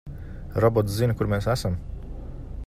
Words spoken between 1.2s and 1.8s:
mēs esam.